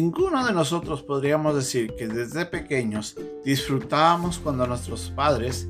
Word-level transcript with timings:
Ninguno 0.00 0.46
de 0.46 0.52
nosotros 0.52 1.02
podríamos 1.02 1.56
decir 1.56 1.96
que 1.96 2.06
desde 2.06 2.46
pequeños 2.46 3.16
disfrutábamos 3.44 4.38
cuando 4.38 4.64
nuestros 4.64 5.10
padres, 5.10 5.66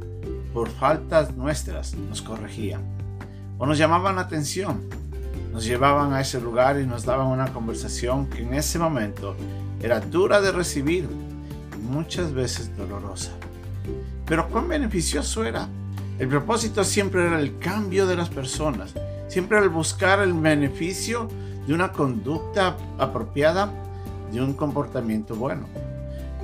por 0.52 0.68
faltas 0.68 1.34
nuestras, 1.34 1.94
nos 1.94 2.20
corregían 2.20 2.82
o 3.56 3.64
nos 3.64 3.78
llamaban 3.78 4.16
la 4.16 4.20
atención, 4.20 4.82
nos 5.50 5.64
llevaban 5.64 6.12
a 6.12 6.20
ese 6.20 6.42
lugar 6.42 6.78
y 6.78 6.84
nos 6.84 7.06
daban 7.06 7.28
una 7.28 7.54
conversación 7.54 8.26
que 8.26 8.42
en 8.42 8.52
ese 8.52 8.78
momento 8.78 9.34
era 9.80 9.98
dura 9.98 10.42
de 10.42 10.52
recibir 10.52 11.08
y 11.74 11.82
muchas 11.90 12.34
veces 12.34 12.76
dolorosa. 12.76 13.30
Pero 14.26 14.46
cuán 14.50 14.68
beneficioso 14.68 15.42
era. 15.42 15.70
El 16.18 16.28
propósito 16.28 16.84
siempre 16.84 17.26
era 17.26 17.40
el 17.40 17.58
cambio 17.58 18.06
de 18.06 18.16
las 18.16 18.28
personas, 18.28 18.92
siempre 19.28 19.56
el 19.56 19.70
buscar 19.70 20.20
el 20.20 20.34
beneficio 20.34 21.28
de 21.66 21.72
una 21.72 21.92
conducta 21.92 22.76
apropiada 22.98 23.87
de 24.32 24.40
un 24.40 24.54
comportamiento 24.54 25.34
bueno. 25.34 25.66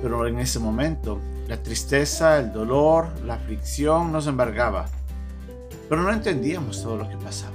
Pero 0.01 0.27
en 0.27 0.39
ese 0.39 0.59
momento, 0.59 1.19
la 1.47 1.61
tristeza, 1.61 2.39
el 2.39 2.51
dolor, 2.51 3.07
la 3.25 3.35
aflicción 3.35 4.11
nos 4.11 4.27
embargaba. 4.27 4.85
Pero 5.87 6.01
no 6.01 6.11
entendíamos 6.11 6.81
todo 6.81 6.97
lo 6.97 7.09
que 7.09 7.17
pasaba. 7.17 7.53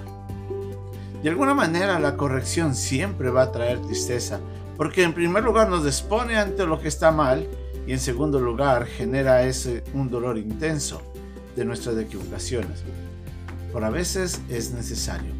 De 1.23 1.29
alguna 1.29 1.55
manera, 1.55 1.98
la 1.98 2.16
corrección 2.16 2.75
siempre 2.75 3.30
va 3.30 3.43
a 3.43 3.53
traer 3.53 3.80
tristeza, 3.83 4.41
porque 4.77 5.03
en 5.03 5.12
primer 5.12 5.45
lugar 5.45 5.69
nos 5.69 5.84
dispone 5.84 6.39
ante 6.39 6.65
lo 6.65 6.81
que 6.81 6.89
está 6.89 7.11
mal 7.11 7.47
y 7.87 7.92
en 7.92 7.98
segundo 7.98 8.41
lugar 8.41 8.87
genera 8.87 9.42
ese 9.42 9.84
un 9.92 10.09
dolor 10.11 10.39
intenso 10.39 11.03
de 11.56 11.65
nuestras 11.65 11.98
equivocaciones. 11.98 12.83
Por 13.73 13.84
a 13.84 13.91
veces 13.91 14.41
es 14.48 14.73
necesario. 14.73 15.40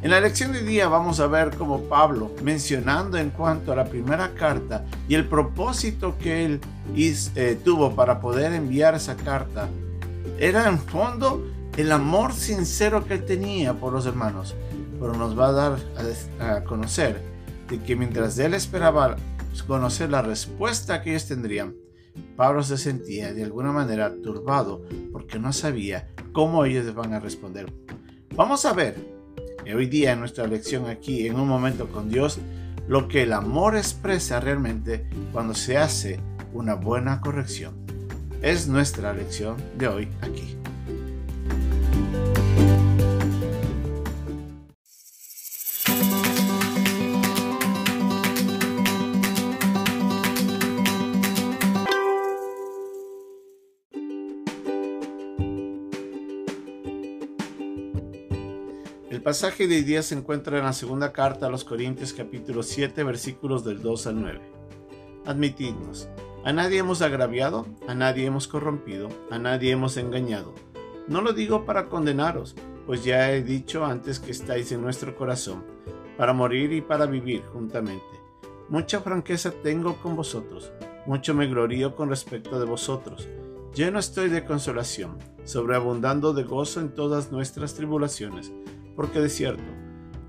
En 0.00 0.12
la 0.12 0.20
lección 0.20 0.52
de 0.52 0.62
día 0.62 0.86
vamos 0.86 1.18
a 1.18 1.26
ver 1.26 1.56
cómo 1.56 1.80
Pablo, 1.88 2.30
mencionando 2.44 3.18
en 3.18 3.30
cuanto 3.30 3.72
a 3.72 3.76
la 3.76 3.86
primera 3.86 4.32
carta 4.32 4.84
y 5.08 5.16
el 5.16 5.26
propósito 5.26 6.16
que 6.18 6.44
él 6.44 6.60
eh, 6.94 7.58
tuvo 7.64 7.96
para 7.96 8.20
poder 8.20 8.52
enviar 8.52 8.94
esa 8.94 9.16
carta, 9.16 9.68
era 10.38 10.68
en 10.68 10.78
fondo 10.78 11.44
el 11.76 11.90
amor 11.90 12.32
sincero 12.32 13.04
que 13.06 13.14
él 13.14 13.24
tenía 13.24 13.74
por 13.74 13.92
los 13.92 14.06
hermanos, 14.06 14.54
pero 15.00 15.14
nos 15.14 15.36
va 15.36 15.48
a 15.48 15.52
dar 15.52 15.78
a, 16.38 16.62
conocer 16.62 17.20
de 17.68 17.82
que 17.82 17.96
mientras 17.96 18.38
él 18.38 18.54
esperaba 18.54 19.16
conocer 19.66 20.10
la 20.10 20.22
respuesta 20.22 21.02
que 21.02 21.10
ellos 21.10 21.26
tendrían, 21.26 21.74
Pablo 22.36 22.62
se 22.62 22.78
sentía 22.78 23.34
de 23.34 23.42
alguna 23.42 23.72
manera 23.72 24.14
turbado 24.22 24.80
porque 25.10 25.40
no 25.40 25.52
sabía 25.52 26.08
cómo 26.32 26.64
ellos 26.64 26.94
van 26.94 27.14
a 27.14 27.18
responder. 27.18 27.72
Vamos 28.36 28.64
a 28.64 28.72
ver 28.72 29.17
hoy 29.74 29.86
día 29.86 30.12
en 30.12 30.20
nuestra 30.20 30.46
lección 30.46 30.86
aquí, 30.86 31.26
en 31.26 31.36
un 31.36 31.48
momento 31.48 31.88
con 31.88 32.08
Dios, 32.08 32.38
lo 32.88 33.08
que 33.08 33.22
el 33.22 33.32
amor 33.32 33.76
expresa 33.76 34.40
realmente 34.40 35.06
cuando 35.32 35.54
se 35.54 35.76
hace 35.76 36.20
una 36.52 36.74
buena 36.74 37.20
corrección. 37.20 37.74
Es 38.42 38.68
nuestra 38.68 39.12
lección 39.12 39.56
de 39.76 39.88
hoy 39.88 40.08
aquí. 40.22 40.57
Pasaje 59.28 59.68
de 59.68 59.76
hoy 59.76 59.82
día 59.82 60.02
se 60.02 60.14
encuentra 60.14 60.56
en 60.56 60.64
la 60.64 60.72
segunda 60.72 61.12
carta 61.12 61.44
a 61.44 61.50
los 61.50 61.62
Corintios 61.62 62.14
capítulo 62.14 62.62
7 62.62 63.04
versículos 63.04 63.62
del 63.62 63.82
2 63.82 64.06
al 64.06 64.22
9. 64.22 64.40
Admitidnos, 65.26 66.08
a 66.46 66.52
nadie 66.54 66.78
hemos 66.78 67.02
agraviado, 67.02 67.66
a 67.86 67.94
nadie 67.94 68.24
hemos 68.24 68.48
corrompido, 68.48 69.10
a 69.30 69.38
nadie 69.38 69.70
hemos 69.70 69.98
engañado. 69.98 70.54
No 71.08 71.20
lo 71.20 71.34
digo 71.34 71.66
para 71.66 71.90
condenaros, 71.90 72.54
pues 72.86 73.04
ya 73.04 73.30
he 73.30 73.42
dicho 73.42 73.84
antes 73.84 74.18
que 74.18 74.30
estáis 74.30 74.72
en 74.72 74.80
nuestro 74.80 75.14
corazón, 75.14 75.62
para 76.16 76.32
morir 76.32 76.72
y 76.72 76.80
para 76.80 77.04
vivir 77.04 77.42
juntamente. 77.52 78.06
Mucha 78.70 79.00
franqueza 79.02 79.50
tengo 79.62 79.96
con 79.96 80.16
vosotros, 80.16 80.72
mucho 81.04 81.34
me 81.34 81.48
glorío 81.48 81.94
con 81.94 82.08
respecto 82.08 82.58
de 82.58 82.64
vosotros. 82.64 83.28
Lleno 83.74 83.98
estoy 83.98 84.30
de 84.30 84.46
consolación, 84.46 85.18
sobreabundando 85.44 86.32
de 86.32 86.44
gozo 86.44 86.80
en 86.80 86.94
todas 86.94 87.30
nuestras 87.30 87.74
tribulaciones 87.74 88.54
porque 88.98 89.20
de 89.20 89.28
cierto, 89.28 89.62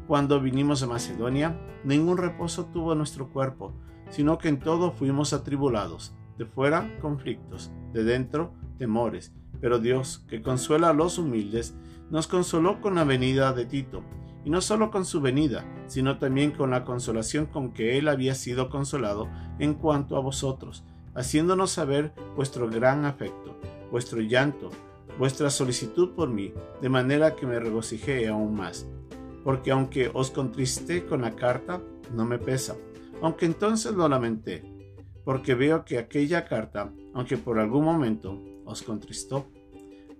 cuando 0.06 0.40
vinimos 0.40 0.84
a 0.84 0.85
Macedonia, 0.88 1.59
ningún 1.84 2.19
reposo 2.19 2.68
tuvo 2.68 2.94
nuestro 2.94 3.31
cuerpo, 3.31 3.74
sino 4.12 4.38
que 4.38 4.47
en 4.47 4.59
todo 4.59 4.91
fuimos 4.91 5.34
atribulados, 5.34 6.13
de 6.38 6.46
fuera 6.46 6.96
conflictos, 7.02 7.72
de 7.94 8.03
dentro 8.03 8.53
temores. 8.78 9.34
Pero 9.59 9.79
Dios, 9.79 10.24
que 10.29 10.44
consuela 10.44 10.90
a 10.90 10.94
los 10.94 11.18
humildes, 11.18 11.75
nos 12.12 12.28
consoló 12.28 12.79
con 12.79 12.94
la 12.94 13.06
venida 13.06 13.53
de 13.53 13.66
Tito, 13.66 14.03
y 14.46 14.52
no 14.52 14.62
solo 14.62 14.91
con 14.91 15.03
su 15.03 15.19
venida, 15.19 15.66
sino 15.88 16.19
también 16.19 16.52
con 16.52 16.69
la 16.69 16.85
consolación 16.85 17.47
con 17.47 17.74
que 17.74 17.97
él 17.97 18.08
había 18.08 18.35
sido 18.35 18.69
consolado 18.69 19.28
en 19.58 19.74
cuanto 19.74 20.16
a 20.16 20.19
vosotros, 20.19 20.85
haciéndonos 21.16 21.72
saber 21.72 22.13
vuestro 22.35 22.69
gran 22.69 23.06
afecto, 23.06 23.59
vuestro 23.90 24.22
llanto, 24.22 24.69
vuestra 25.19 25.50
solicitud 25.50 26.16
por 26.16 26.30
mí, 26.30 26.53
de 26.81 26.88
manera 26.88 27.35
que 27.35 27.46
me 27.46 27.59
regocijé 27.59 28.30
aún 28.30 28.56
más. 28.56 28.88
Porque 29.44 29.69
aunque 29.69 30.09
os 30.13 30.31
contristé 30.31 31.06
con 31.06 31.22
la 31.22 31.35
carta, 31.35 31.81
no 32.16 32.25
me 32.25 32.40
pesa, 32.40 32.75
aunque 33.22 33.46
entonces 33.46 33.94
lo 33.94 34.08
lamenté, 34.08 34.63
porque 35.25 35.53
veo 35.56 35.84
que 35.84 35.97
aquella 35.97 36.46
carta, 36.46 36.91
aunque 37.13 37.38
por 37.38 37.59
algún 37.59 37.84
momento 37.84 38.41
os 38.66 38.81
contristó, 38.81 39.46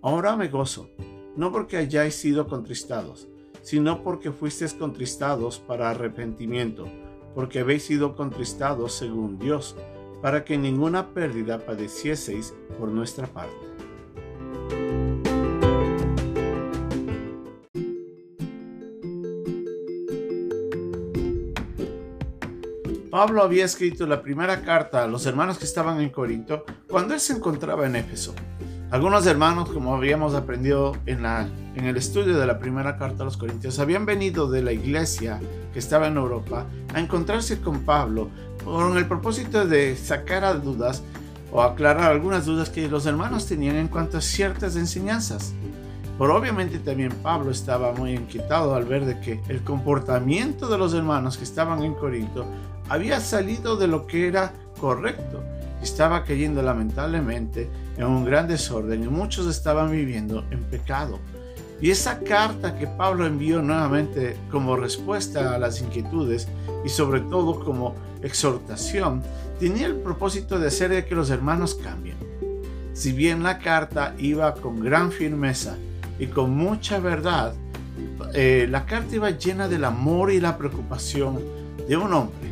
ahora 0.02 0.36
me 0.36 0.50
gozo, 0.50 0.90
no 1.36 1.52
porque 1.52 1.78
hayáis 1.78 2.16
sido 2.16 2.48
contristados, 2.48 3.30
sino 3.62 4.04
porque 4.04 4.32
fuisteis 4.32 4.74
contristados 4.74 5.60
para 5.60 5.90
arrepentimiento, 5.90 6.88
porque 7.34 7.60
habéis 7.60 7.84
sido 7.84 8.16
contristados 8.16 8.94
según 8.94 9.40
Dios, 9.40 9.78
para 10.22 10.44
que 10.44 10.58
ninguna 10.58 11.14
pérdida 11.14 11.60
padecieseis 11.60 12.54
por 12.78 12.90
nuestra 12.90 13.28
parte. 13.28 13.70
Pablo 23.20 23.44
había 23.44 23.66
escrito 23.66 24.08
la 24.08 24.22
primera 24.22 24.62
carta 24.62 25.04
a 25.04 25.08
los 25.08 25.26
hermanos 25.26 25.58
que 25.58 25.66
estaban 25.66 26.00
en 26.00 26.10
Corinto 26.10 26.64
cuando 26.90 27.14
él 27.14 27.20
se 27.20 27.34
encontraba 27.34 27.86
en 27.86 27.98
Éfeso. 27.98 28.34
Algunos 28.92 29.26
hermanos, 29.28 29.70
como 29.72 29.94
habíamos 29.94 30.36
aprendido 30.36 30.96
en, 31.06 31.26
el 31.26 31.98
estudio 31.98 32.38
de 32.38 32.46
la 32.48 32.60
primera 32.60 32.96
carta 32.96 33.24
a 33.24 33.26
los 33.26 33.36
Corintios, 33.36 33.78
habían 33.80 34.06
venido 34.06 34.50
de 34.50 34.64
la 34.64 34.72
iglesia 34.72 35.42
que 35.74 35.80
estaba 35.80 36.08
en 36.08 36.16
Europa 36.16 36.66
a 36.94 37.02
encontrarse 37.02 37.60
con 37.60 37.82
Pablo 37.82 38.30
con 38.64 38.98
el 38.98 39.06
propósito 39.06 39.68
de 39.68 39.98
sacar 39.98 40.46
a 40.46 40.54
dudas 40.54 41.04
o 41.52 41.62
aclarar 41.62 42.10
algunas 42.10 42.46
dudas 42.46 42.70
que 42.70 42.88
los 42.88 43.06
hermanos 43.06 43.48
tenían 43.48 43.76
en 43.76 43.90
cuanto 43.90 44.20
a 44.20 44.22
ciertas 44.22 44.78
enseñanzas. 44.78 45.54
Pero 46.18 46.38
obviamente 46.38 46.80
también 46.80 47.12
Pablo 47.22 47.52
estaba 47.52 47.92
muy 47.92 48.14
inquietado 48.14 48.76
al 48.76 48.86
ver 48.86 49.04
de 49.04 49.20
que 49.20 49.42
el 49.50 49.62
comportamiento 49.62 50.70
de 50.70 50.78
los 50.78 50.94
hermanos 50.94 51.38
que 51.38 51.44
estaban 51.44 51.84
en 51.84 51.96
Corinto 51.96 52.46
había 52.90 53.20
salido 53.20 53.78
de 53.78 53.88
lo 53.88 54.08
que 54.08 54.28
era 54.28 54.52
correcto. 54.80 55.44
Estaba 55.82 56.24
cayendo 56.24 56.62
lamentablemente 56.62 57.70
en 57.98 58.06
un 58.06 58.26
gran 58.26 58.48
desorden 58.48 59.04
y 59.04 59.08
muchos 59.08 59.48
estaban 59.48 59.92
viviendo 59.92 60.44
en 60.52 60.64
pecado. 60.64 61.20
Y 61.82 61.92
esa 61.92 62.20
carta 62.20 62.78
que 62.78 62.88
Pablo 62.88 63.26
envió 63.26 63.62
nuevamente 63.62 64.36
como 64.52 64.76
respuesta 64.76 65.56
a 65.56 65.60
las 65.60 65.82
inquietudes 65.82 66.50
y 66.84 66.90
sobre 66.90 67.22
todo 67.22 67.64
como 67.64 67.96
exhortación, 68.22 69.24
tenía 69.60 69.88
el 69.88 69.96
propósito 69.96 70.60
de 70.60 70.68
hacer 70.68 71.08
que 71.08 71.16
los 71.16 71.30
hermanos 71.30 71.76
cambien. 71.76 72.18
Si 72.94 73.14
bien 73.14 73.44
la 73.44 73.60
carta 73.60 74.14
iba 74.18 74.56
con 74.56 74.82
gran 74.82 75.12
firmeza 75.14 75.78
y 76.18 76.28
con 76.28 76.52
mucha 76.52 77.00
verdad, 77.00 77.54
eh, 78.34 78.68
la 78.70 78.86
carta 78.86 79.16
iba 79.16 79.30
llena 79.30 79.70
del 79.70 79.86
amor 79.86 80.34
y 80.34 80.42
la 80.42 80.58
preocupación 80.58 81.40
de 81.88 81.96
un 81.96 82.12
hombre 82.12 82.49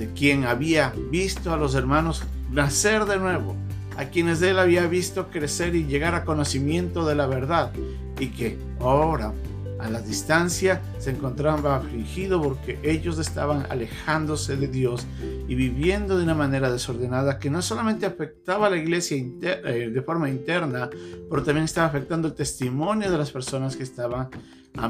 de 0.00 0.12
quien 0.14 0.44
había 0.44 0.92
visto 1.10 1.52
a 1.52 1.58
los 1.58 1.74
hermanos 1.74 2.24
nacer 2.50 3.04
de 3.04 3.18
nuevo, 3.18 3.54
a 3.96 4.06
quienes 4.06 4.40
él 4.40 4.58
había 4.58 4.86
visto 4.86 5.28
crecer 5.28 5.76
y 5.76 5.84
llegar 5.84 6.14
a 6.14 6.24
conocimiento 6.24 7.06
de 7.06 7.14
la 7.14 7.26
verdad, 7.26 7.70
y 8.18 8.28
que 8.28 8.58
ahora 8.80 9.32
a 9.80 9.88
la 9.88 10.00
distancia, 10.00 10.82
se 10.98 11.10
encontraba 11.10 11.76
afligido 11.76 12.40
porque 12.42 12.78
ellos 12.82 13.18
estaban 13.18 13.66
alejándose 13.70 14.56
de 14.56 14.68
Dios 14.68 15.06
y 15.48 15.54
viviendo 15.54 16.18
de 16.18 16.24
una 16.24 16.34
manera 16.34 16.70
desordenada 16.70 17.38
que 17.38 17.50
no 17.50 17.62
solamente 17.62 18.06
afectaba 18.06 18.66
a 18.66 18.70
la 18.70 18.76
iglesia 18.76 19.16
eh, 19.16 19.90
de 19.92 20.02
forma 20.02 20.28
interna, 20.28 20.90
pero 21.30 21.42
también 21.42 21.64
estaba 21.64 21.86
afectando 21.86 22.28
el 22.28 22.34
testimonio 22.34 23.10
de 23.10 23.18
las 23.18 23.30
personas 23.30 23.76
que 23.76 23.82
estaban 23.82 24.28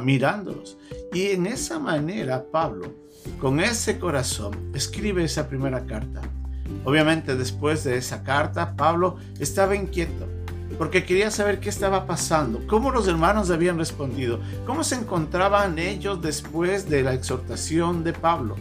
mirándolos. 0.03 0.77
Y 1.13 1.29
en 1.29 1.47
esa 1.47 1.79
manera 1.79 2.45
Pablo, 2.51 2.93
con 3.41 3.61
ese 3.61 3.99
corazón, 3.99 4.53
escribe 4.75 5.25
esa 5.25 5.49
primera 5.49 5.87
carta. 5.87 6.21
Obviamente 6.85 7.37
después 7.37 7.85
de 7.85 7.97
esa 7.97 8.23
carta, 8.23 8.77
Pablo 8.77 9.17
estaba 9.39 9.77
inquieto 9.77 10.27
porque 10.79 11.05
quería 11.05 11.31
saber 11.31 11.61
qué 11.61 11.69
estaba 11.69 12.07
pasando, 12.07 12.63
cómo 12.67 12.91
los 12.91 13.07
hermanos 13.07 13.51
habían 13.51 13.79
respondido, 13.79 14.41
cómo 14.67 14.85
se 14.85 14.95
encontraban 14.95 15.79
ellos 15.79 16.23
después 16.23 16.89
de 16.89 17.03
la 17.03 17.13
exhortación 17.13 18.05
de 18.05 18.13
Pablo. 18.13 18.57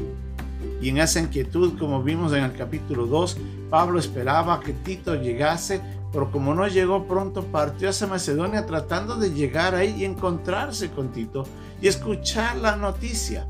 Y 0.81 0.89
en 0.89 0.97
esa 0.97 1.19
inquietud, 1.19 1.77
como 1.77 2.03
vimos 2.03 2.33
en 2.33 2.43
el 2.43 2.53
capítulo 2.53 3.05
2, 3.05 3.37
Pablo 3.69 3.99
esperaba 3.99 4.59
que 4.59 4.73
Tito 4.73 5.15
llegase, 5.15 5.81
pero 6.11 6.31
como 6.31 6.55
no 6.55 6.67
llegó 6.67 7.07
pronto, 7.07 7.43
partió 7.43 7.89
hacia 7.89 8.07
Macedonia 8.07 8.65
tratando 8.65 9.15
de 9.15 9.31
llegar 9.31 9.75
ahí 9.75 9.95
y 9.99 10.05
encontrarse 10.05 10.89
con 10.89 11.11
Tito 11.11 11.45
y 11.81 11.87
escuchar 11.87 12.57
la 12.57 12.75
noticia. 12.75 13.47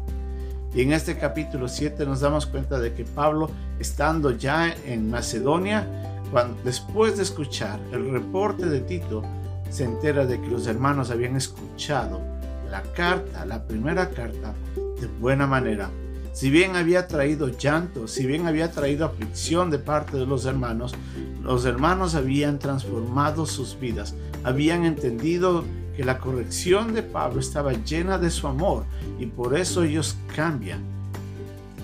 Y 0.74 0.82
en 0.82 0.94
este 0.94 1.18
capítulo 1.18 1.68
7 1.68 2.06
nos 2.06 2.22
damos 2.22 2.46
cuenta 2.46 2.80
de 2.80 2.94
que 2.94 3.04
Pablo, 3.04 3.50
estando 3.80 4.32
ya 4.32 4.74
en 4.86 5.10
Macedonia, 5.10 5.88
cuando, 6.32 6.62
después 6.64 7.18
de 7.18 7.24
escuchar 7.24 7.80
el 7.92 8.12
reporte 8.12 8.68
de 8.68 8.82
Tito, 8.82 9.24
se 9.70 9.84
entera 9.84 10.26
de 10.26 10.40
que 10.40 10.48
los 10.48 10.68
hermanos 10.68 11.10
habían 11.10 11.36
escuchado 11.36 12.22
la 12.70 12.84
carta, 12.94 13.46
la 13.46 13.64
primera 13.64 14.10
carta, 14.10 14.54
de 15.00 15.08
buena 15.08 15.48
manera. 15.48 15.90
Si 16.34 16.52
bien 16.52 16.76
había 16.76 17.08
traído 17.08 17.50
llanto, 17.50 18.08
si 18.08 18.28
bien 18.28 18.46
había 18.46 18.72
traído 18.72 19.06
aflicción 19.06 19.72
de 19.72 19.80
parte 19.80 20.18
de 20.18 20.28
los 20.28 20.46
hermanos, 20.46 20.94
los 21.42 21.66
hermanos 21.66 22.14
habían 22.14 22.60
transformado 22.60 23.48
sus 23.48 23.80
vidas, 23.80 24.14
habían 24.44 24.86
entendido 24.86 25.64
que 26.00 26.06
la 26.06 26.18
corrección 26.18 26.94
de 26.94 27.04
Pablo 27.04 27.42
estaba 27.42 27.74
llena 27.74 28.18
de 28.18 28.30
su 28.30 28.48
amor 28.48 28.86
y 29.20 29.26
por 29.26 29.58
eso 29.58 29.84
ellos 29.84 30.16
cambian. 30.34 30.80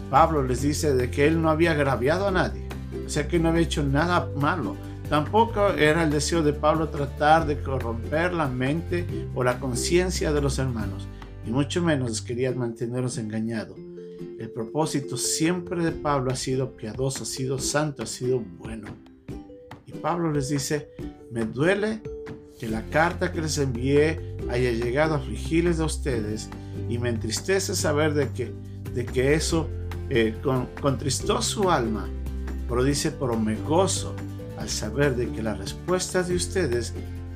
Pablo 0.10 0.42
les 0.42 0.62
dice 0.62 0.96
de 0.96 1.12
que 1.12 1.28
él 1.28 1.42
no 1.42 1.50
había 1.50 1.72
agraviado 1.72 2.26
a 2.26 2.32
nadie, 2.32 2.66
o 3.06 3.10
sea 3.10 3.28
que 3.28 3.40
no 3.40 3.50
había 3.50 3.64
hecho 3.64 3.84
nada 3.84 4.30
malo. 4.38 4.78
Tampoco 5.10 5.68
era 5.72 6.02
el 6.02 6.12
deseo 6.12 6.44
de 6.44 6.54
Pablo 6.54 6.88
tratar 6.88 7.46
de 7.46 7.60
corromper 7.60 8.34
la 8.34 8.48
mente 8.48 9.06
o 9.36 9.44
la 9.44 9.60
conciencia 9.60 10.32
de 10.32 10.40
los 10.40 10.60
hermanos, 10.60 11.10
y 11.46 11.52
mucho 11.52 11.82
menos 11.82 12.22
quería 12.22 12.54
mantenerlos 12.54 13.18
engañados. 13.18 13.78
El 14.40 14.50
propósito 14.50 15.18
siempre 15.18 15.84
de 15.84 15.92
Pablo 15.92 16.32
ha 16.32 16.38
sido 16.38 16.72
piadoso, 16.72 17.24
ha 17.24 17.26
sido 17.26 17.60
santo, 17.60 18.04
ha 18.04 18.06
sido 18.06 18.40
bueno. 18.40 18.88
Y 19.86 19.92
Pablo 19.92 20.32
les 20.32 20.48
dice, 20.48 20.92
me 21.32 21.44
duele 21.44 22.02
que 22.60 22.68
la 22.68 22.84
carta 22.84 23.32
que 23.32 23.42
les 23.42 23.58
envié 23.58 24.38
haya 24.50 24.72
llegado 24.72 25.16
a 25.16 25.18
afligirles 25.18 25.80
a 25.80 25.86
ustedes 25.86 26.50
y 26.90 26.98
me 26.98 27.10
entristece 27.10 27.76
saber 27.76 28.14
de 28.14 28.30
que, 28.30 28.54
de 28.94 29.06
que 29.06 29.34
eso 29.34 29.70
eh, 30.10 30.36
contristó 30.80 31.42
su 31.42 31.70
alma 31.70 32.08
pero 32.68 32.84
dice, 32.84 33.12
pero 33.12 33.38
me 33.38 33.56
gozo 33.56 34.14
al 34.58 34.70
saber 34.70 35.16
de 35.16 35.30
que 35.32 35.44
la 35.44 35.56
respuesta 35.56 36.24
de 36.24 36.36
ustedes 36.36 36.94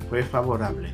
fue 0.10 0.24
favorable. 0.24 0.94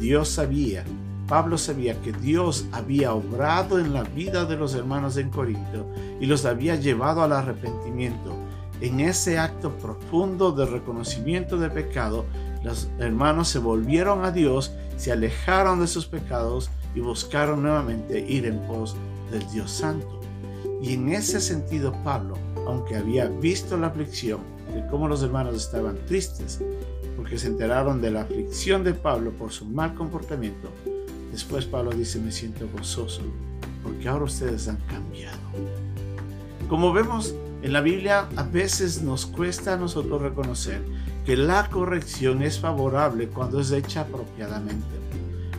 Dios 0.00 0.28
sabía, 0.28 0.84
Pablo 1.26 1.56
sabía 1.56 2.00
que 2.02 2.12
Dios 2.12 2.66
había 2.72 3.14
obrado 3.14 3.78
en 3.78 3.94
la 3.94 4.02
vida 4.02 4.44
de 4.44 4.56
los 4.56 4.74
hermanos 4.74 5.16
en 5.16 5.30
Corinto 5.30 5.86
y 6.20 6.26
los 6.26 6.44
había 6.44 6.76
llevado 6.76 7.22
al 7.22 7.32
arrepentimiento. 7.32 8.34
En 8.80 9.00
ese 9.00 9.38
acto 9.38 9.76
profundo 9.78 10.52
de 10.52 10.66
reconocimiento 10.66 11.56
de 11.58 11.70
pecado, 11.70 12.26
los 12.62 12.88
hermanos 12.98 13.48
se 13.48 13.58
volvieron 13.58 14.24
a 14.24 14.32
Dios, 14.32 14.72
se 14.96 15.12
alejaron 15.12 15.80
de 15.80 15.86
sus 15.86 16.06
pecados 16.06 16.70
y 16.94 17.00
buscaron 17.00 17.62
nuevamente 17.62 18.20
ir 18.20 18.46
en 18.46 18.58
pos 18.66 18.96
del 19.30 19.48
Dios 19.50 19.70
Santo. 19.70 20.20
Y 20.82 20.94
en 20.94 21.10
ese 21.10 21.40
sentido 21.40 21.92
Pablo 22.04 22.36
aunque 22.66 22.96
había 22.96 23.26
visto 23.26 23.76
la 23.76 23.88
aflicción, 23.88 24.40
de 24.72 24.86
cómo 24.86 25.08
los 25.08 25.22
hermanos 25.22 25.56
estaban 25.56 25.98
tristes, 26.06 26.60
porque 27.16 27.38
se 27.38 27.48
enteraron 27.48 28.00
de 28.00 28.10
la 28.10 28.22
aflicción 28.22 28.84
de 28.84 28.94
Pablo 28.94 29.32
por 29.32 29.50
su 29.50 29.64
mal 29.64 29.94
comportamiento, 29.94 30.70
después 31.32 31.64
Pablo 31.64 31.90
dice, 31.90 32.20
me 32.20 32.32
siento 32.32 32.68
gozoso, 32.72 33.22
porque 33.82 34.08
ahora 34.08 34.24
ustedes 34.24 34.68
han 34.68 34.76
cambiado. 34.88 35.38
Como 36.68 36.92
vemos 36.92 37.34
en 37.62 37.72
la 37.72 37.80
Biblia, 37.80 38.28
a 38.36 38.42
veces 38.44 39.02
nos 39.02 39.26
cuesta 39.26 39.74
a 39.74 39.76
nosotros 39.76 40.22
reconocer 40.22 40.82
que 41.24 41.36
la 41.36 41.68
corrección 41.70 42.42
es 42.42 42.58
favorable 42.58 43.28
cuando 43.28 43.60
es 43.60 43.70
hecha 43.72 44.02
apropiadamente. 44.02 44.86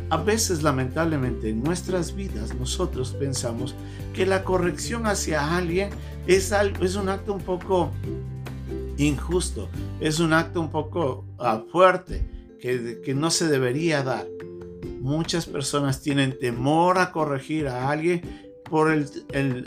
A 0.09 0.17
veces, 0.17 0.61
lamentablemente, 0.61 1.49
en 1.49 1.63
nuestras 1.63 2.15
vidas 2.15 2.53
nosotros 2.55 3.11
pensamos 3.11 3.75
que 4.13 4.25
la 4.25 4.43
corrección 4.43 5.07
hacia 5.07 5.55
alguien 5.55 5.89
es, 6.27 6.51
es 6.81 6.95
un 6.95 7.07
acto 7.07 7.33
un 7.33 7.41
poco 7.41 7.91
injusto, 8.97 9.69
es 10.01 10.19
un 10.19 10.33
acto 10.33 10.59
un 10.59 10.69
poco 10.69 11.25
ah, 11.39 11.63
fuerte 11.71 12.27
que, 12.59 13.01
que 13.03 13.13
no 13.13 13.31
se 13.31 13.47
debería 13.47 14.03
dar. 14.03 14.27
Muchas 14.99 15.45
personas 15.45 16.01
tienen 16.01 16.37
temor 16.37 16.99
a 16.99 17.11
corregir 17.11 17.67
a 17.67 17.89
alguien 17.89 18.51
por 18.71 18.89
el, 18.89 19.05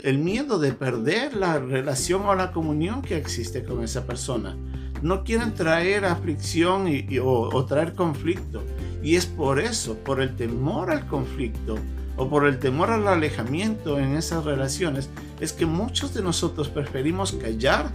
el, 0.03 0.17
miedo 0.17 0.57
de 0.57 0.73
perder 0.73 1.35
la 1.35 1.59
relación 1.59 2.23
o 2.25 2.33
la 2.33 2.51
comunión 2.51 3.03
que 3.03 3.15
existe 3.15 3.63
con 3.63 3.83
esa 3.83 4.07
persona. 4.07 4.57
No 5.05 5.23
quieren 5.23 5.53
traer 5.53 6.03
aflicción 6.03 6.87
y, 6.87 7.19
o 7.19 7.65
traer 7.65 7.93
conflicto. 7.93 8.63
Y 9.03 9.17
es 9.17 9.27
por 9.27 9.59
eso, 9.59 9.99
por 9.99 10.19
el 10.19 10.35
temor 10.35 10.89
al 10.89 11.05
conflicto 11.05 11.75
o 12.17 12.27
por 12.27 12.47
el 12.47 12.57
temor 12.57 12.89
al 12.89 13.07
alejamiento 13.07 13.99
en 13.99 14.15
esas 14.15 14.45
relaciones, 14.45 15.11
es 15.39 15.53
que 15.53 15.67
muchos 15.67 16.15
de 16.15 16.23
nosotros 16.23 16.69
preferimos 16.69 17.33
callar 17.33 17.91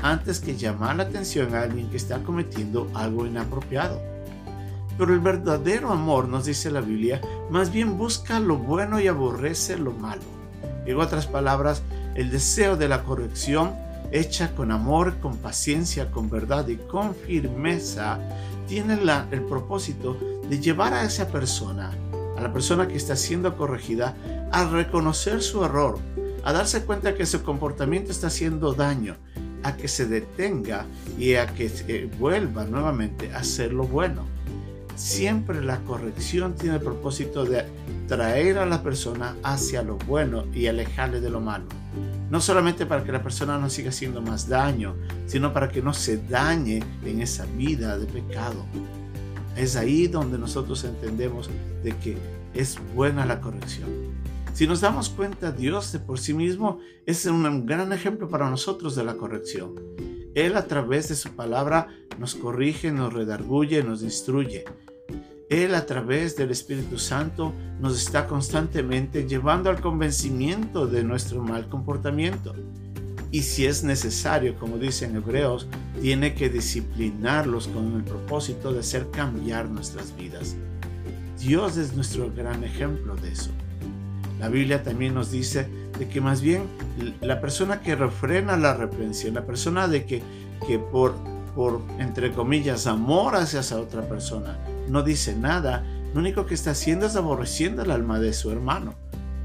antes 0.00 0.40
que 0.40 0.56
llamar 0.56 0.96
la 0.96 1.02
atención 1.02 1.54
a 1.54 1.64
alguien 1.64 1.90
que 1.90 1.98
está 1.98 2.22
cometiendo 2.22 2.90
algo 2.94 3.26
inapropiado. 3.26 4.00
Pero 4.96 5.12
el 5.12 5.20
verdadero 5.20 5.92
amor, 5.92 6.28
nos 6.28 6.46
dice 6.46 6.70
la 6.70 6.80
Biblia, 6.80 7.20
más 7.50 7.70
bien 7.70 7.98
busca 7.98 8.40
lo 8.40 8.56
bueno 8.56 9.00
y 9.00 9.06
aborrece 9.06 9.76
lo 9.76 9.92
malo. 9.92 10.22
En 10.86 10.98
otras 10.98 11.26
palabras, 11.26 11.82
el 12.14 12.30
deseo 12.30 12.78
de 12.78 12.88
la 12.88 13.04
corrección, 13.04 13.74
hecha 14.12 14.54
con 14.54 14.72
amor, 14.72 15.18
con 15.18 15.36
paciencia, 15.36 16.10
con 16.10 16.30
verdad 16.30 16.66
y 16.68 16.76
con 16.76 17.14
firmeza, 17.14 18.18
tiene 18.66 18.98
el 19.30 19.42
propósito 19.42 20.18
de 20.48 20.60
llevar 20.60 20.94
a 20.94 21.04
esa 21.04 21.28
persona, 21.28 21.90
a 22.36 22.40
la 22.40 22.52
persona 22.52 22.86
que 22.86 22.96
está 22.96 23.16
siendo 23.16 23.56
corregida, 23.56 24.16
a 24.52 24.64
reconocer 24.68 25.42
su 25.42 25.64
error, 25.64 25.98
a 26.44 26.52
darse 26.52 26.84
cuenta 26.84 27.14
que 27.14 27.26
su 27.26 27.42
comportamiento 27.42 28.10
está 28.10 28.28
haciendo 28.28 28.74
daño, 28.74 29.16
a 29.62 29.76
que 29.76 29.88
se 29.88 30.06
detenga 30.06 30.86
y 31.18 31.34
a 31.34 31.46
que 31.46 32.10
vuelva 32.18 32.64
nuevamente 32.64 33.32
a 33.32 33.38
hacer 33.38 33.72
lo 33.72 33.84
bueno. 33.84 34.24
Siempre 34.94 35.62
la 35.62 35.78
corrección 35.78 36.54
tiene 36.54 36.76
el 36.76 36.82
propósito 36.82 37.44
de 37.44 37.64
traer 38.08 38.58
a 38.58 38.66
la 38.66 38.82
persona 38.82 39.36
hacia 39.42 39.82
lo 39.82 39.96
bueno 39.96 40.44
y 40.52 40.66
alejarle 40.66 41.20
de 41.20 41.30
lo 41.30 41.40
malo. 41.40 41.66
No 42.30 42.40
solamente 42.40 42.86
para 42.86 43.04
que 43.04 43.12
la 43.12 43.22
persona 43.22 43.58
no 43.58 43.70
siga 43.70 43.90
haciendo 43.90 44.20
más 44.20 44.48
daño, 44.48 44.96
sino 45.26 45.52
para 45.52 45.68
que 45.68 45.82
no 45.82 45.94
se 45.94 46.18
dañe 46.18 46.82
en 47.04 47.22
esa 47.22 47.46
vida 47.46 47.98
de 47.98 48.06
pecado. 48.06 48.66
Es 49.56 49.76
ahí 49.76 50.06
donde 50.06 50.38
nosotros 50.38 50.84
entendemos 50.84 51.50
de 51.82 51.96
que 51.96 52.16
es 52.54 52.78
buena 52.94 53.24
la 53.24 53.40
corrección. 53.40 53.88
Si 54.52 54.66
nos 54.66 54.80
damos 54.80 55.08
cuenta, 55.08 55.52
Dios 55.52 55.92
de 55.92 56.00
por 56.00 56.18
sí 56.18 56.34
mismo 56.34 56.80
es 57.06 57.24
un 57.26 57.64
gran 57.64 57.92
ejemplo 57.92 58.28
para 58.28 58.50
nosotros 58.50 58.96
de 58.96 59.04
la 59.04 59.14
corrección. 59.14 59.74
Él 60.34 60.56
a 60.56 60.66
través 60.66 61.08
de 61.08 61.16
su 61.16 61.30
palabra 61.30 61.88
nos 62.18 62.34
corrige, 62.34 62.90
nos 62.90 63.12
redarguye, 63.12 63.82
nos 63.82 64.02
instruye. 64.02 64.64
Él 65.50 65.74
a 65.74 65.86
través 65.86 66.36
del 66.36 66.50
Espíritu 66.50 66.98
Santo 66.98 67.54
nos 67.80 67.98
está 68.00 68.26
constantemente 68.26 69.26
llevando 69.26 69.70
al 69.70 69.80
convencimiento 69.80 70.86
de 70.86 71.04
nuestro 71.04 71.42
mal 71.42 71.68
comportamiento 71.68 72.54
y 73.30 73.42
si 73.42 73.66
es 73.66 73.84
necesario, 73.84 74.54
como 74.58 74.78
dicen 74.78 75.16
Hebreos, 75.16 75.66
tiene 76.00 76.34
que 76.34 76.48
disciplinarlos 76.48 77.68
con 77.68 77.94
el 77.94 78.02
propósito 78.02 78.72
de 78.72 78.80
hacer 78.80 79.10
cambiar 79.10 79.68
nuestras 79.68 80.16
vidas. 80.16 80.56
Dios 81.38 81.76
es 81.76 81.94
nuestro 81.94 82.32
gran 82.34 82.64
ejemplo 82.64 83.16
de 83.16 83.32
eso. 83.32 83.50
La 84.40 84.48
Biblia 84.48 84.82
también 84.82 85.14
nos 85.14 85.30
dice 85.30 85.68
de 85.98 86.08
que 86.08 86.20
más 86.20 86.40
bien 86.40 86.62
la 87.20 87.40
persona 87.40 87.80
que 87.80 87.96
refrena 87.96 88.56
la 88.56 88.74
reprensión, 88.74 89.34
la 89.34 89.44
persona 89.44 89.88
de 89.88 90.06
que, 90.06 90.22
que 90.66 90.78
por, 90.78 91.14
por, 91.54 91.82
entre 91.98 92.32
comillas, 92.32 92.86
amor 92.86 93.36
hacia 93.36 93.60
esa 93.60 93.78
otra 93.78 94.08
persona, 94.08 94.58
no 94.88 95.02
dice 95.02 95.36
nada, 95.36 95.84
lo 96.14 96.20
único 96.20 96.46
que 96.46 96.54
está 96.54 96.70
haciendo 96.70 97.06
es 97.06 97.16
aborreciendo 97.16 97.82
el 97.82 97.90
alma 97.90 98.18
de 98.18 98.32
su 98.32 98.50
hermano, 98.50 98.94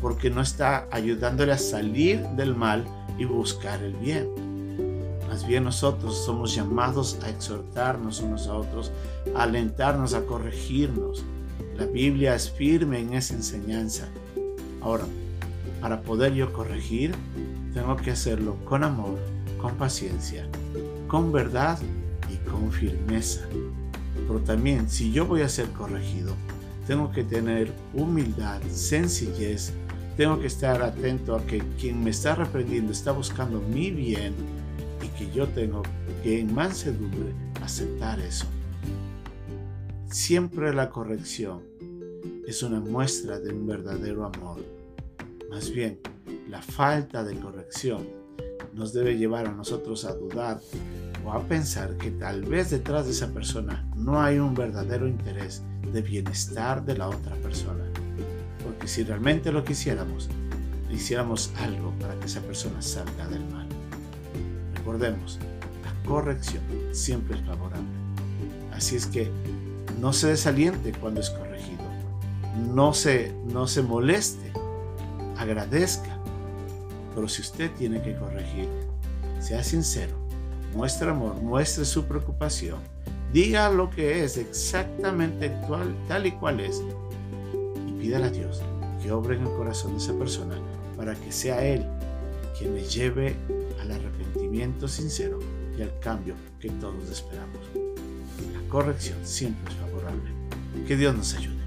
porque 0.01 0.29
no 0.29 0.41
está 0.41 0.87
ayudándole 0.91 1.51
a 1.51 1.57
salir 1.57 2.21
del 2.35 2.55
mal 2.55 2.85
y 3.17 3.25
buscar 3.25 3.83
el 3.83 3.93
bien. 3.93 4.27
Más 5.27 5.45
bien 5.47 5.63
nosotros 5.63 6.23
somos 6.25 6.53
llamados 6.55 7.17
a 7.23 7.29
exhortarnos 7.29 8.19
unos 8.21 8.47
a 8.47 8.55
otros, 8.55 8.91
a 9.35 9.43
alentarnos, 9.43 10.13
a 10.13 10.25
corregirnos. 10.25 11.23
La 11.77 11.85
Biblia 11.85 12.35
es 12.35 12.51
firme 12.51 12.99
en 12.99 13.13
esa 13.13 13.33
enseñanza. 13.33 14.07
Ahora, 14.81 15.05
para 15.81 16.01
poder 16.01 16.33
yo 16.33 16.53
corregir, 16.53 17.15
tengo 17.73 17.95
que 17.95 18.11
hacerlo 18.11 18.57
con 18.63 18.83
amor, 18.83 19.17
con 19.59 19.75
paciencia, 19.75 20.47
con 21.07 21.31
verdad 21.31 21.79
y 22.31 22.37
con 22.49 22.71
firmeza. 22.71 23.41
Pero 24.27 24.39
también, 24.39 24.89
si 24.89 25.11
yo 25.11 25.25
voy 25.25 25.41
a 25.41 25.49
ser 25.49 25.67
corregido, 25.69 26.35
tengo 26.87 27.11
que 27.11 27.23
tener 27.23 27.71
humildad, 27.93 28.61
sencillez, 28.69 29.73
tengo 30.17 30.39
que 30.39 30.47
estar 30.47 30.81
atento 30.81 31.35
a 31.35 31.45
que 31.45 31.63
quien 31.79 32.03
me 32.03 32.11
está 32.11 32.35
reprendiendo 32.35 32.91
está 32.91 33.11
buscando 33.11 33.59
mi 33.59 33.89
bien 33.91 34.33
y 35.01 35.07
que 35.17 35.31
yo 35.31 35.47
tengo 35.47 35.81
que 36.21 36.39
en 36.39 36.53
mansedumbre 36.53 37.33
aceptar 37.61 38.19
eso. 38.19 38.45
Siempre 40.07 40.73
la 40.73 40.89
corrección 40.89 41.61
es 42.45 42.61
una 42.61 42.79
muestra 42.79 43.39
de 43.39 43.51
un 43.51 43.65
verdadero 43.65 44.25
amor. 44.25 44.59
Más 45.49 45.71
bien, 45.71 45.99
la 46.49 46.61
falta 46.61 47.23
de 47.23 47.39
corrección 47.39 48.07
nos 48.73 48.93
debe 48.93 49.17
llevar 49.17 49.47
a 49.47 49.51
nosotros 49.51 50.05
a 50.05 50.13
dudar 50.13 50.59
o 51.25 51.31
a 51.31 51.41
pensar 51.43 51.95
que 51.97 52.11
tal 52.11 52.43
vez 52.43 52.69
detrás 52.69 53.05
de 53.05 53.11
esa 53.11 53.27
persona 53.27 53.85
no 53.95 54.21
hay 54.21 54.39
un 54.39 54.53
verdadero 54.53 55.07
interés 55.07 55.61
de 55.91 56.01
bienestar 56.01 56.83
de 56.85 56.97
la 56.97 57.09
otra 57.09 57.35
persona. 57.37 57.83
Porque 58.63 58.87
si 58.87 59.03
realmente 59.03 59.51
lo 59.51 59.63
quisiéramos, 59.63 60.29
hiciéramos 60.91 61.51
algo 61.57 61.91
para 61.99 62.15
que 62.19 62.25
esa 62.25 62.41
persona 62.41 62.81
salga 62.81 63.27
del 63.27 63.45
mal. 63.49 63.67
Recordemos, 64.75 65.39
la 65.83 66.09
corrección 66.09 66.63
siempre 66.91 67.37
es 67.37 67.45
favorable. 67.45 67.87
Así 68.73 68.95
es 68.95 69.05
que 69.05 69.29
no 69.99 70.13
se 70.13 70.27
desaliente 70.27 70.91
cuando 70.91 71.21
es 71.21 71.29
corregido. 71.29 71.83
No 72.73 72.93
se, 72.93 73.33
no 73.45 73.67
se 73.67 73.81
moleste. 73.81 74.51
Agradezca. 75.37 76.19
Pero 77.15 77.27
si 77.27 77.41
usted 77.41 77.71
tiene 77.77 78.01
que 78.01 78.15
corregir, 78.15 78.67
sea 79.39 79.63
sincero, 79.63 80.22
muestre 80.73 81.09
amor, 81.09 81.35
muestre 81.35 81.85
su 81.85 82.05
preocupación, 82.05 82.79
diga 83.31 83.69
lo 83.69 83.89
que 83.89 84.23
es 84.23 84.37
exactamente 84.37 85.47
actual, 85.47 85.95
tal 86.07 86.25
y 86.25 86.31
cual 86.31 86.59
es, 86.59 86.81
y 87.87 87.91
pídale 87.93 88.25
a 88.25 88.29
Dios 88.29 88.61
que 89.01 89.11
obre 89.11 89.35
en 89.35 89.43
el 89.43 89.53
corazón 89.53 89.91
de 89.91 89.97
esa 89.97 90.13
persona 90.13 90.55
para 90.95 91.15
que 91.15 91.31
sea 91.31 91.65
Él 91.65 91.85
quien 92.57 92.75
le 92.75 92.83
lleve 92.83 93.35
al 93.81 93.91
arrepentimiento 93.91 94.87
sincero 94.87 95.39
y 95.77 95.81
al 95.81 95.99
cambio 95.99 96.35
que 96.59 96.69
todos 96.69 97.09
esperamos. 97.09 97.59
La 98.53 98.69
corrección 98.69 99.17
siempre 99.23 99.73
es 99.73 99.79
favorable. 99.79 100.31
Que 100.87 100.95
Dios 100.95 101.15
nos 101.15 101.33
ayude. 101.35 101.62